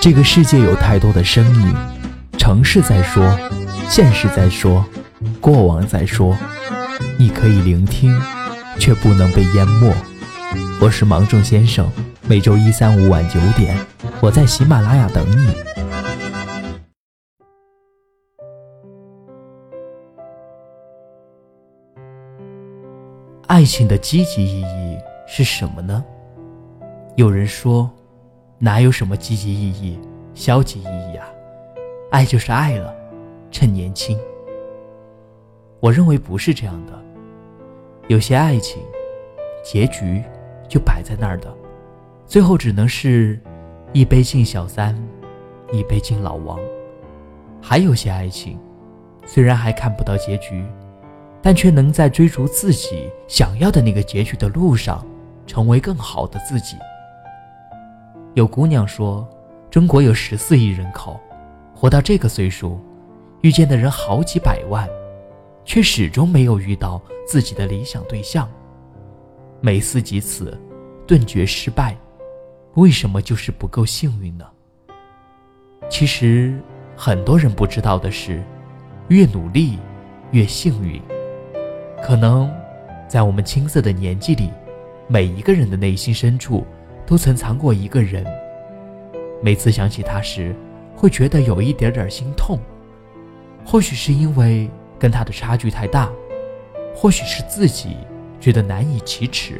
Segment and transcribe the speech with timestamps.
[0.00, 1.74] 这个世界有太多的声音，
[2.38, 3.24] 城市在说，
[3.88, 4.84] 现实在说，
[5.40, 6.36] 过往在说。
[7.18, 8.18] 你可以聆听，
[8.78, 9.92] 却不能被淹没。
[10.80, 11.90] 我是芒种先生，
[12.28, 13.76] 每周一、三、五晚九点，
[14.20, 15.52] 我在喜马拉雅等你。
[23.48, 26.04] 爱情的积极意义是什么呢？
[27.16, 27.90] 有人说，
[28.58, 29.98] 哪有什么积极意义、
[30.34, 31.26] 消极意义啊？
[32.10, 32.94] 爱就是爱了，
[33.50, 34.18] 趁年轻。
[35.80, 36.92] 我认为不是这样的。
[38.08, 38.82] 有些爱情，
[39.62, 40.22] 结局
[40.68, 41.54] 就摆在那儿的，
[42.26, 43.38] 最后只能是
[43.92, 44.96] 一杯敬小三，
[45.72, 46.58] 一杯敬老王。
[47.62, 48.58] 还有些爱情，
[49.24, 50.64] 虽然还看不到结局。
[51.40, 55.06] 但却能在追逐自己想要的那个结局的路上，
[55.46, 56.76] 成为更好的自己。
[58.38, 59.28] 有姑娘说，
[59.68, 61.18] 中国有十四亿人口，
[61.74, 62.80] 活到这个岁数，
[63.40, 64.88] 遇见的人好几百万，
[65.64, 68.48] 却始终没有遇到自己的理想对象。
[69.60, 70.56] 每思及此，
[71.04, 71.96] 顿觉失败。
[72.74, 74.46] 为什么就是不够幸运呢？
[75.90, 76.56] 其实，
[76.96, 78.40] 很多人不知道的是，
[79.08, 79.80] 越努力，
[80.30, 81.02] 越幸运。
[82.00, 82.48] 可能，
[83.08, 84.48] 在我们青涩的年纪里，
[85.08, 86.64] 每一个人的内心深处，
[87.08, 88.22] 都曾藏过一个人。
[89.42, 90.54] 每次想起他时，
[90.94, 92.58] 会觉得有一点点心痛。
[93.64, 96.10] 或许是因为跟他的差距太大，
[96.94, 97.96] 或许是自己
[98.38, 99.58] 觉得难以启齿，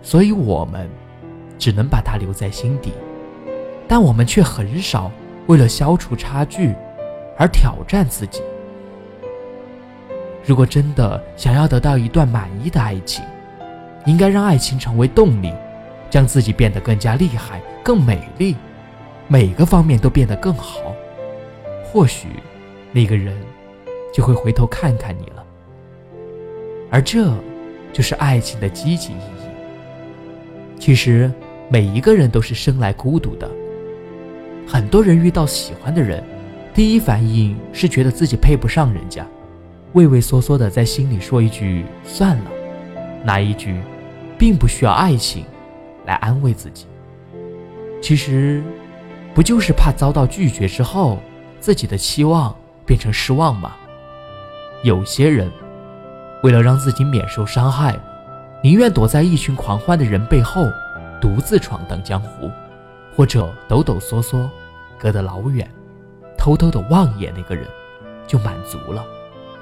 [0.00, 0.88] 所以我们
[1.58, 2.92] 只能把他留在心底。
[3.86, 5.12] 但我们却很少
[5.48, 6.74] 为了消除差距
[7.36, 8.40] 而挑战自己。
[10.46, 13.22] 如果真的想要得到一段满意的爱情，
[14.06, 15.52] 应该让爱情成为动力，
[16.10, 18.56] 将自己变得更加厉害、更美丽，
[19.28, 20.94] 每个方面都变得更好。
[21.84, 22.28] 或许，
[22.92, 23.36] 那个人
[24.12, 25.44] 就会回头看看你了。
[26.90, 27.32] 而这，
[27.92, 30.78] 就是爱情的积极意义。
[30.78, 31.30] 其实，
[31.68, 33.50] 每一个人都是生来孤独的。
[34.66, 36.22] 很多人遇到喜欢的人，
[36.72, 39.26] 第一反应是觉得自己配不上人家。
[39.92, 42.50] 畏畏缩缩的在心里说一句“算了”，
[43.24, 43.80] 那一句，
[44.36, 45.44] 并不需要爱情
[46.04, 46.86] 来安慰自己。
[48.02, 48.62] 其实，
[49.34, 51.18] 不就是怕遭到拒绝之后，
[51.60, 52.54] 自己的期望
[52.84, 53.72] 变成失望吗？
[54.82, 55.50] 有些人，
[56.42, 57.98] 为了让自己免受伤害，
[58.62, 60.62] 宁愿躲在一群狂欢的人背后，
[61.20, 62.50] 独自闯荡江湖，
[63.16, 64.46] 或者抖抖嗦嗦，
[64.98, 65.66] 隔得老远，
[66.36, 67.66] 偷偷的望一眼那个人，
[68.26, 69.04] 就满足了。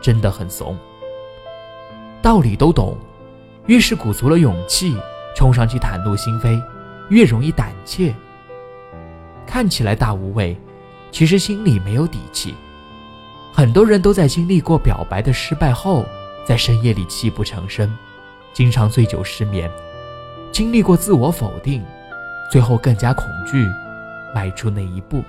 [0.00, 0.74] 真的很怂。
[2.22, 2.96] 道理都懂，
[3.66, 4.96] 越是鼓足了勇气
[5.34, 6.62] 冲上去袒露心扉，
[7.08, 8.14] 越容易胆怯。
[9.46, 10.56] 看起来大无畏，
[11.10, 12.54] 其实心里没有底气。
[13.52, 16.04] 很多人都在经历过表白的失败后，
[16.44, 17.92] 在深夜里泣不成声，
[18.52, 19.70] 经常醉酒失眠，
[20.52, 21.84] 经历过自我否定，
[22.50, 23.68] 最后更加恐惧
[24.34, 25.22] 迈出那一步。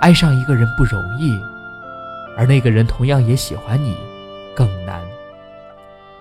[0.00, 1.40] 爱上一个人不容易。
[2.36, 3.96] 而那个人同样也喜欢你，
[4.54, 5.02] 更难。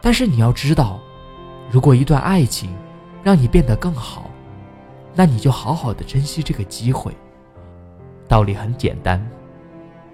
[0.02, 1.00] 但是你要知道，
[1.72, 2.70] 如果一段爱情
[3.24, 4.30] 让你变得更好，
[5.14, 7.12] 那你就好好的珍惜这个机会。
[8.28, 9.26] 道理很简单，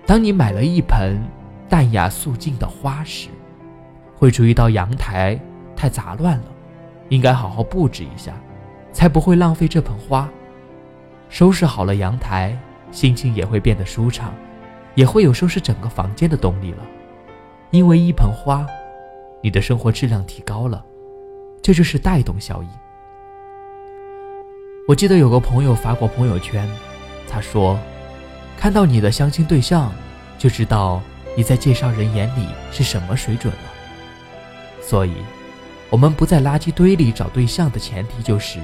[0.06, 1.22] 当你买了一盆
[1.70, 3.30] 淡雅素净的花时，
[4.18, 5.40] 会注意到阳台
[5.76, 6.46] 太杂乱了，
[7.10, 8.34] 应该好好布置一下，
[8.92, 10.30] 才不会浪费这盆花。
[11.30, 12.58] 收拾好了阳台，
[12.92, 14.34] 心情也会变得舒畅。
[14.94, 16.82] 也会有收拾整个房间的动力了，
[17.70, 18.66] 因为一盆花，
[19.42, 20.82] 你的生活质量提高了，
[21.66, 22.70] 这就是带动效应。
[24.88, 26.70] 我记得有个朋友发过朋友圈，
[27.28, 27.80] 他说
[28.56, 29.92] ：“看到你的相亲对象，
[30.38, 31.02] 就知道
[31.36, 33.60] 你在介绍人眼里是什么水准了。”
[34.80, 35.16] 所以，
[35.90, 38.60] 我们不在垃圾堆里找对象的前提就是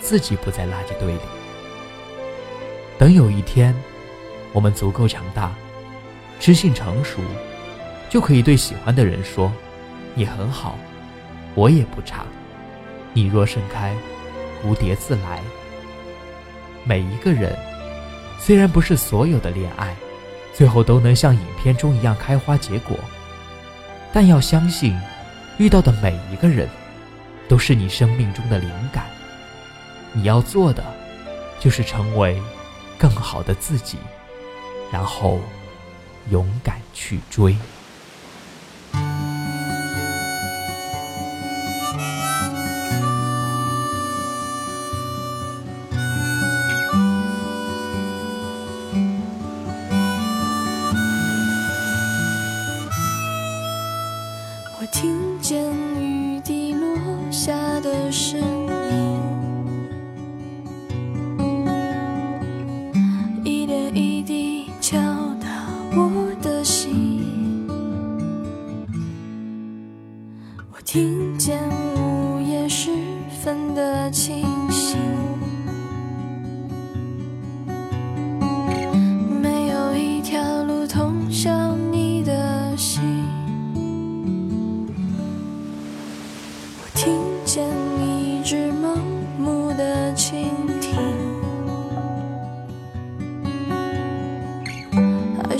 [0.00, 1.20] 自己不在垃圾堆里。
[2.96, 3.74] 等有一天，
[4.54, 5.52] 我们足够强大。
[6.40, 7.20] 知性成熟，
[8.08, 9.52] 就可以对喜欢的人说
[10.16, 10.78] ：“你很好，
[11.54, 12.24] 我也不差。
[13.16, 13.96] 你若盛开，
[14.62, 15.40] 蝴蝶自来。”
[16.84, 17.56] 每一个人，
[18.38, 19.96] 虽然不是所有的恋爱，
[20.52, 22.94] 最后都能像影片中一样开花结果，
[24.12, 24.94] 但要相信，
[25.56, 26.68] 遇到的每一个人，
[27.48, 29.06] 都是你生命中的灵感。
[30.12, 30.84] 你要做的，
[31.58, 32.38] 就是成为
[32.98, 33.96] 更好的自己，
[34.92, 35.40] 然后。
[36.30, 37.56] 勇敢去追。
[55.26, 56.96] 听见雨滴落
[57.32, 58.38] 下的声
[58.92, 59.20] 音
[63.44, 64.96] 一点一滴敲
[65.40, 65.48] 打
[65.96, 67.66] 我的心
[70.72, 71.58] 我听见
[71.96, 72.92] 午夜时
[73.42, 74.55] 分的情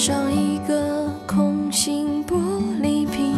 [0.07, 2.37] 上一个空心玻
[2.81, 3.35] 璃瓶，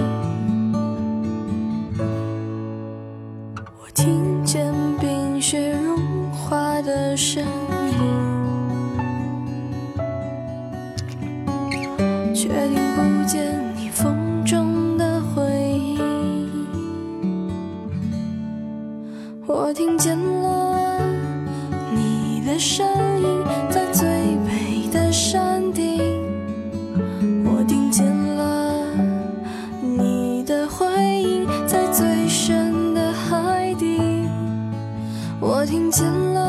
[3.81, 4.71] 我听见
[5.01, 5.97] 冰雪融
[6.31, 7.43] 化的声
[7.89, 7.99] 音，
[12.35, 15.43] 却听不见你风中的回
[15.73, 15.99] 音。
[19.47, 20.19] 我听见
[35.91, 36.05] 见
[36.35, 36.48] 了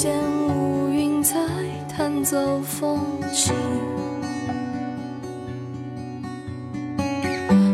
[0.00, 0.14] 见
[0.46, 1.34] 乌云在
[1.88, 3.00] 弹奏风
[3.34, 3.52] 琴，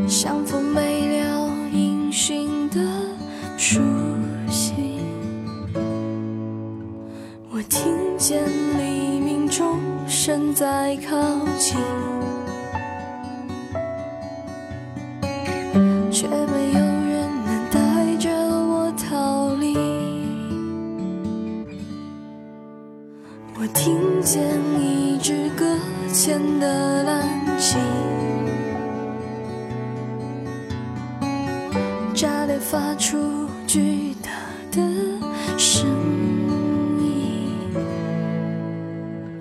[0.08, 2.80] 像风没了音讯的
[3.58, 3.78] 书
[4.48, 5.02] 信。
[7.50, 8.42] 我听见
[8.78, 9.78] 黎明钟
[10.08, 11.76] 声在靠近，
[16.10, 16.83] 却没有
[23.56, 24.42] 我听见
[24.78, 25.64] 一只搁
[26.12, 27.78] 浅的蓝鲸，
[32.14, 34.30] 炸裂发出巨大
[34.72, 34.82] 的
[35.56, 35.88] 声
[37.00, 37.48] 音。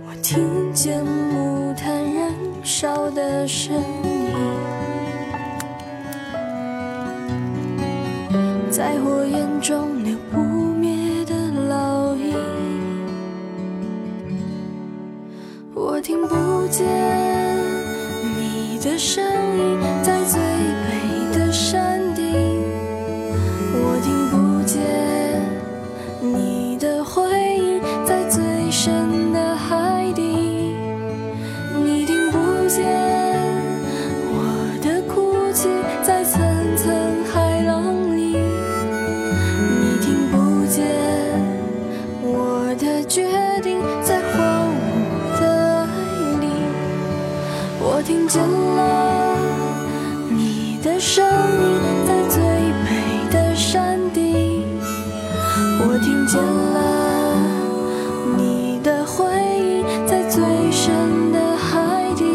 [0.06, 2.32] 我听见木炭燃
[2.64, 4.13] 烧的声音，
[18.94, 19.24] 的声
[19.58, 20.13] 音，
[48.34, 49.38] 见了
[50.28, 54.66] 你的声音，在最美的山顶。
[55.86, 56.76] 我听见了
[58.36, 59.24] 你的回
[59.60, 62.26] 音，在最深的海底。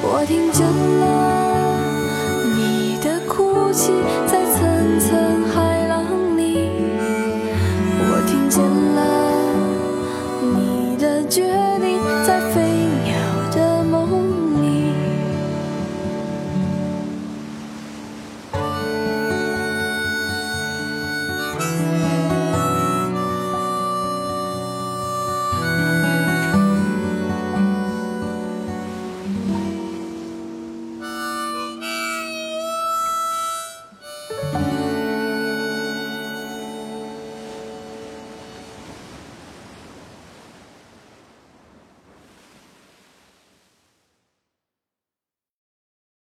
[0.00, 0.64] 我听见
[1.00, 1.02] 了
[2.54, 3.90] 你的哭泣，